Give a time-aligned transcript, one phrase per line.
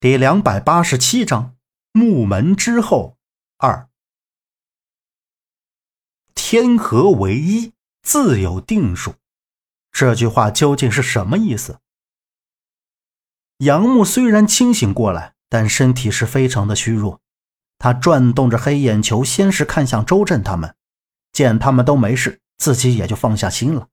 [0.00, 1.56] 第两百八十七章
[1.90, 3.18] 木门之后
[3.56, 3.88] 二。
[6.36, 7.72] 天和为一，
[8.02, 9.16] 自有定数。
[9.90, 11.80] 这句话究竟是什么意思？
[13.56, 17.20] 杨木虽然清醒过来，但身体是非常的虚弱。
[17.76, 20.76] 他转动着黑眼球，先是看向周震他们，
[21.32, 23.88] 见他们都没事，自己也就放下心了。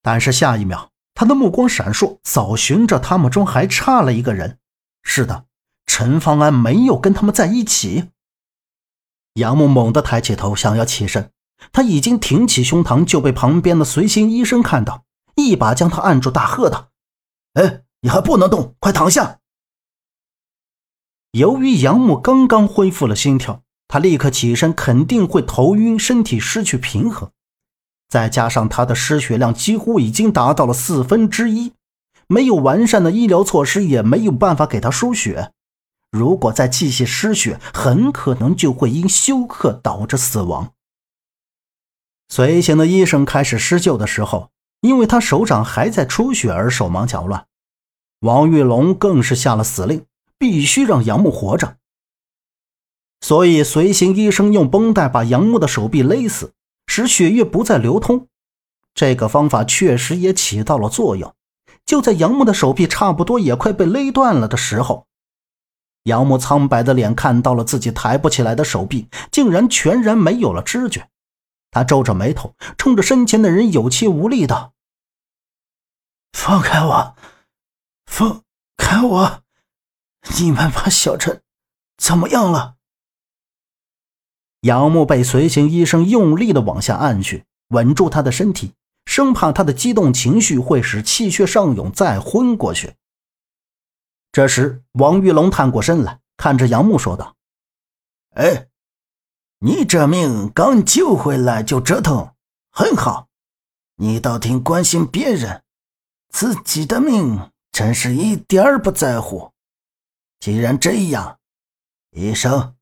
[0.00, 4.58] 但是下一秒，他的目光闪烁，扫寻着他们中还差了一个人。
[5.04, 5.46] 是的，
[5.86, 8.10] 陈方安没有跟他们在一起。
[9.34, 11.30] 杨木猛地抬起头，想要起身，
[11.72, 15.04] 他已经挺起胸膛，就被旁边的随行医生看到，
[15.36, 16.90] 一把将他按住，大喝道
[17.54, 19.40] ：“哎，你还不能动，快躺下！”
[21.32, 27.30] 由于杨木刚刚恢复了心跳，他立刻起身，肯定会头晕，身体失去平衡，
[28.08, 31.72] 再加上他的失血量几乎已经达到了四分之一。
[32.28, 35.52] 没有完善的医疗措施，也没有办法给他输血。
[36.10, 40.72] 如果再继续失血，很可能就会因休克导致死亡。
[42.28, 47.46] 随行的医生开始施救的时候，因为他手掌还在出血而手忙脚乱。
[48.20, 50.06] 王玉龙更是下了死令，
[50.38, 51.76] 必须让杨木活着。
[53.20, 56.52] 所以，随行医生用绷带把杨木的手臂勒死，
[56.86, 58.28] 使血液不再流通。
[58.94, 61.34] 这个方法确实也起到了作用。
[61.86, 65.06] 就在杨木的手臂差不多也快被勒断了的时候，
[66.04, 71.08] 杨木苍白的脸看到了自己抬不起来的手臂，竟然全然没有了知觉。
[71.70, 74.74] 他皱着眉头，冲着身前的人有气无力道
[76.32, 77.16] ：“放开我，
[78.06, 78.42] 放
[78.76, 79.42] 开我！
[80.38, 81.42] 你们把小陈
[81.96, 82.76] 怎么样了？”
[84.62, 88.72] 杨木被随行医生用力的往下按去，稳住他的身体。
[89.14, 92.96] 生怕他的激动情绪会使气血上涌，再昏过去。
[94.32, 97.36] 这时，王玉龙探过身来，看着杨木说道
[98.34, 98.66] ：“哎，
[99.60, 102.34] 你这命刚救回来就折腾，
[102.72, 103.28] 很好。
[103.94, 105.62] 你倒挺关心别人，
[106.30, 109.52] 自己的命真是一点儿不在乎。
[110.40, 111.38] 既然这样，
[112.10, 112.74] 医生，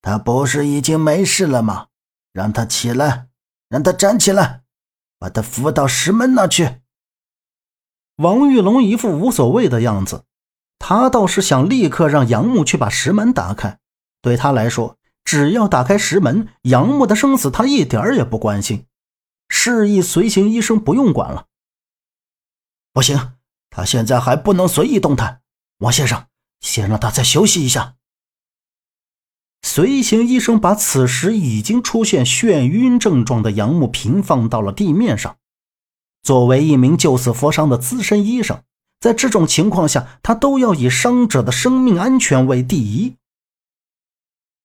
[0.00, 1.88] 他不是已经没事了吗？
[2.32, 3.28] 让他起来，
[3.68, 4.62] 让他站起来。”
[5.18, 6.80] 把他扶到石门那去。
[8.16, 10.24] 王玉龙一副无所谓的样子，
[10.78, 13.78] 他倒是想立刻让杨木去把石门打开。
[14.20, 18.86] 对他来说，只要打开石门，杨木的生死他一点也不关心。
[19.48, 21.46] 示意随行医生不用管了。
[22.92, 23.34] 不行，
[23.70, 25.42] 他现在还不能随意动弹。
[25.78, 26.26] 王先生，
[26.60, 27.94] 先让他再休息一下。
[29.62, 35.36] 随行医生把此时已经出现眩晕症状的杨木平放到了地面上。
[36.22, 38.62] 作为一名救死扶伤的资深医生，
[39.00, 43.16] 在这种情况下，他都要以伤者的生命安全为第一。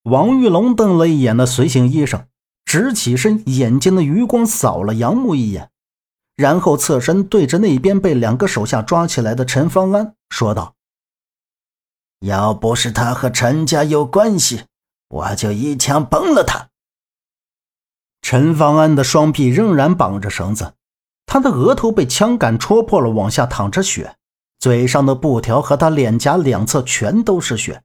[0.03, 2.25] 王玉龙瞪了一眼那随行医生，
[2.65, 5.69] 直起身，眼睛的余光扫了杨木一眼，
[6.35, 10.75] 然后侧身对着那边被两个手下抓起来的陈方安说道
[12.19, 14.63] ：“要不是他和陈家有关系。”
[15.13, 16.69] 我就一枪崩了他。
[18.21, 20.73] 陈方安的双臂仍然绑着绳子，
[21.27, 24.15] 他的额头被枪杆戳破了，往下淌着血，
[24.59, 27.83] 嘴上的布条和他脸颊两侧全都是血。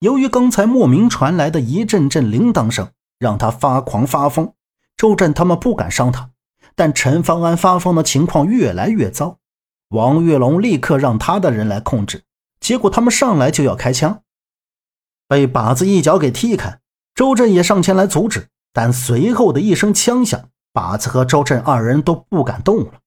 [0.00, 4.52] 由于刚才莫名传来的一阵阵铃铛声，让他发狂发疯。
[4.96, 6.30] 周震他们不敢伤他，
[6.74, 9.38] 但陈方安发疯的情况越来越糟。
[9.88, 12.24] 王月龙立刻让他的人来控制，
[12.60, 14.21] 结果他们上来就要开枪。
[15.32, 16.78] 被靶子一脚给踢开，
[17.14, 23.00] 周震也上前来阻止，但随后的一声枪响，靶子和周震二人都不敢动了。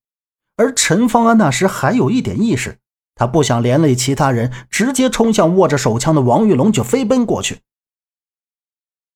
[0.58, 2.80] 而陈方安那时还有一点意识，
[3.14, 7.60] 他不想连累其他人，直接冲向握着手枪的王玉龙就飞奔过去。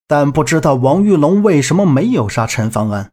[0.06, 3.12] 但不知道王玉龙为什么没有杀陈方安，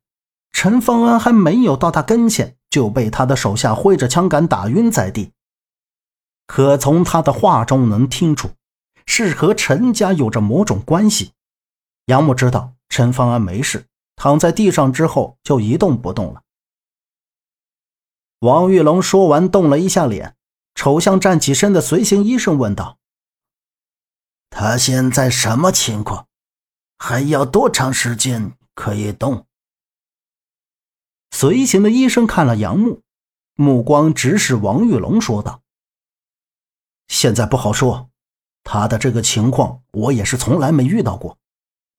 [0.52, 5.32] 陈方安还没有到他跟前，就被他的手下挥着枪杆打晕在地。
[6.46, 8.50] 可从他的话中能听出。
[9.06, 11.32] 是和陈家有着某种关系。
[12.06, 16.42] 杨木知道陈方安没事，躺在地上之后就一动不动了。
[18.40, 20.36] 王玉龙说完，动了一下脸，
[20.74, 22.98] 瞅向站起身的随行医生，问道
[24.50, 26.26] ：“他现在什么情况？
[26.98, 29.46] 还要多长时间可以动？”
[31.32, 33.02] 随行的医生看了杨木，
[33.54, 35.62] 目光直视王玉龙，说道
[37.08, 38.10] ：“现在不好说。”
[38.68, 41.38] 他的这个情况，我也是从来没遇到过。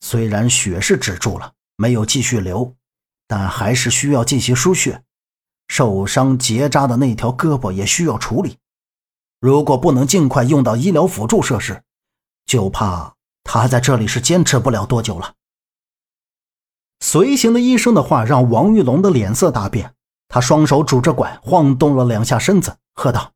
[0.01, 2.75] 虽然血是止住了，没有继续流，
[3.25, 5.01] 但还是需要进行输血。
[5.69, 8.57] 受伤结扎的那条胳膊也需要处理。
[9.39, 11.81] 如果不能尽快用到医疗辅助设施，
[12.45, 13.15] 就怕
[13.45, 15.35] 他在这里是坚持不了多久了。
[16.99, 19.93] 随行的医生的话让王玉龙的脸色大变，
[20.27, 23.31] 他双手拄着拐，晃动了两下身子，喝道：“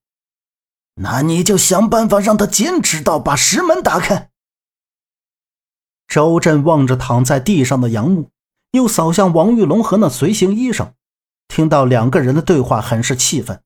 [0.96, 4.30] 那你就想办法让他坚持到把石门打开。”
[6.08, 8.30] 周震望着躺在地上的杨木，
[8.72, 10.94] 又扫向王玉龙和那随行医生，
[11.48, 13.62] 听到两个人的对话，很是气愤。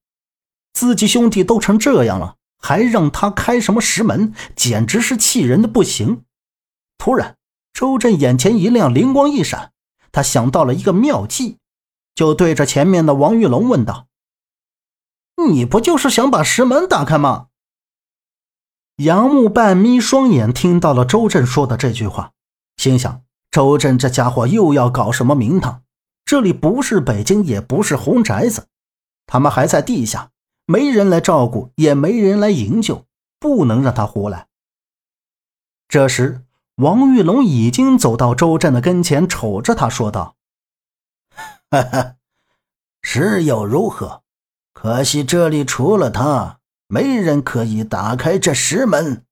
[0.74, 6.24] 自己兄弟都成这样了，还让他开什么石门，简直是气人的不行。
[6.98, 7.36] 突然，
[7.74, 9.72] 周震眼前一亮，灵光一闪。
[10.12, 11.58] 他想到了一个妙计，
[12.14, 14.08] 就对着前面的王玉龙问道
[15.36, 17.48] ：“你不就是想把石门打开吗？”
[18.98, 22.32] 杨木半眯双眼，听到了周震说的这句话，
[22.78, 25.84] 心想：周震这家伙又要搞什么名堂？
[26.24, 28.68] 这里不是北京，也不是红宅子，
[29.28, 30.32] 他们还在地下，
[30.66, 33.06] 没人来照顾，也没人来营救，
[33.40, 34.48] 不能让他胡来。
[35.88, 36.42] 这时。
[36.80, 40.36] 王玉龙已经走到周震的跟前，瞅着他说道
[41.72, 42.16] ：“哈哈，
[43.02, 44.24] 是又如何？
[44.76, 49.26] 可惜这里除了他，没人可以打开这石门。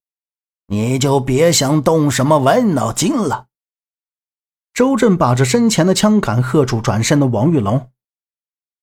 [0.68, 3.50] 你就别想动什么歪脑筋了。”
[4.74, 7.92] 周震把着身前的枪杆，喝住转身的王玉龙：“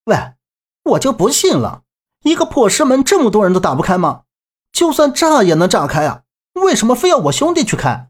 [0.05, 0.35] 喂，
[0.83, 1.81] 我就不信了，
[2.23, 4.23] 一个破石门，这么多人都打不开吗？
[4.71, 6.23] 就算炸也能炸开啊，
[6.53, 8.09] 为什么非要我兄弟去开？”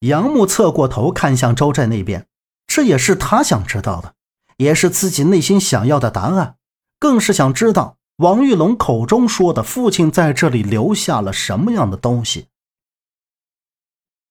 [0.00, 2.26] 杨木侧过头看向周震那边，
[2.66, 4.14] 这也是他想知道的，
[4.56, 6.56] 也是自己内心想要的答案，
[6.98, 12.48] 更是想知道王玉龙口中说的父亲在这里留下了什么样的东西。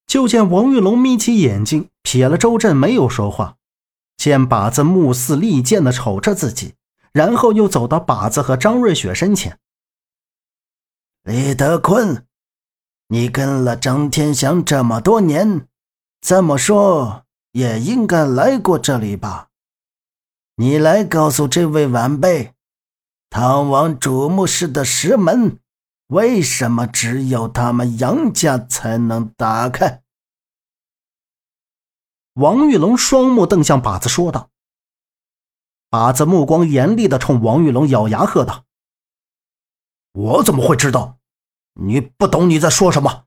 [0.05, 3.57] 就见王玉龙眯起眼睛，瞥了周震，没有说话。
[4.15, 6.75] 见靶子目似利剑的瞅着自己，
[7.11, 9.59] 然后又走到靶子和张瑞雪身前。
[11.23, 12.25] 李德坤。
[13.09, 15.67] 你跟了张天祥这么多年，
[16.19, 17.23] 怎么说
[17.53, 19.47] 也应该来过这里吧？
[20.55, 22.53] 你来告诉这位晚辈，
[23.29, 25.59] 唐王主墓室的石门
[26.07, 30.01] 为什么只有他们杨家才能打开？
[32.33, 34.50] 王玉龙双目瞪向靶子，说道
[35.89, 38.65] ：“靶子目光严厉的冲王玉龙咬牙喝道
[40.13, 41.18] ：‘我怎么会知道？’”
[41.79, 43.25] 你不懂你在说什么，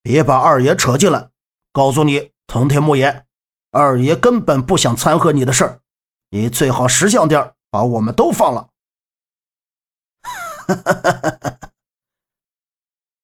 [0.00, 1.30] 别把二爷扯进来。
[1.72, 3.26] 告诉你，藤田木野，
[3.72, 5.80] 二爷根本不想掺和你的事儿，
[6.30, 8.70] 你最好识相点把我们都放了。
[10.66, 11.70] 哈哈哈哈哈！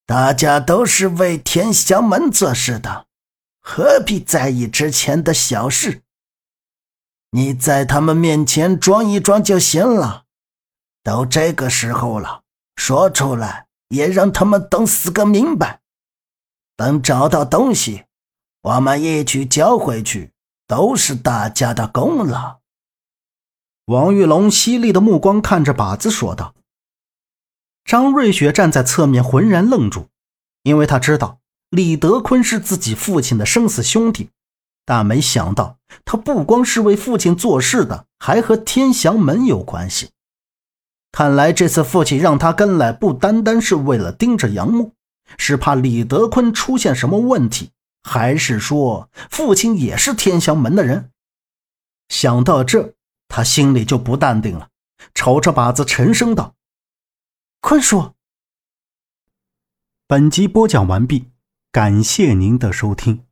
[0.07, 3.07] 大家都是为天祥门做事的，
[3.61, 6.03] 何必在意之前的小事？
[7.31, 10.25] 你在他们面前装一装就行了。
[11.03, 12.43] 都这个时候了，
[12.77, 13.67] 说出来。
[13.91, 15.81] 也让他们等死个明白。
[16.77, 18.05] 等找到东西，
[18.63, 20.31] 我们一起交回去，
[20.69, 22.61] 都是大家的功劳。
[23.87, 26.55] 王玉龙犀利的目光看着靶子说道。
[27.91, 30.07] 张瑞雪站在侧面，浑然愣住，
[30.63, 31.41] 因为他知道
[31.71, 34.31] 李德坤是自己父亲的生死兄弟，
[34.87, 40.11] 但没想到他不光是为父亲做事的，还和天祥门有关系。
[41.11, 44.93] 看来这次父亲让他跟来，不单单是为了盯着杨木，
[45.37, 47.73] 是怕李德坤出现什么问题，
[48.05, 51.11] 还是说父亲也是天祥门的人？
[52.09, 52.95] 想到这，
[53.27, 54.69] 他心里就不淡定了，
[55.13, 56.55] 瞅着靶子沉声道
[57.61, 58.15] ：“坤叔。”
[60.07, 61.31] 本集播讲完毕，
[61.71, 63.30] 感谢您的收听。